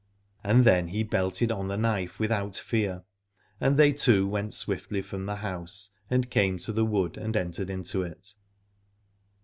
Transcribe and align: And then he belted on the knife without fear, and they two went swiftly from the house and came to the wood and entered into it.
And 0.43 0.65
then 0.65 0.87
he 0.87 1.03
belted 1.03 1.51
on 1.51 1.67
the 1.67 1.77
knife 1.77 2.17
without 2.17 2.55
fear, 2.55 3.03
and 3.59 3.77
they 3.77 3.93
two 3.93 4.27
went 4.27 4.51
swiftly 4.51 5.03
from 5.03 5.27
the 5.27 5.35
house 5.35 5.91
and 6.09 6.31
came 6.31 6.57
to 6.57 6.73
the 6.73 6.83
wood 6.85 7.17
and 7.17 7.37
entered 7.37 7.69
into 7.69 8.01
it. 8.01 8.33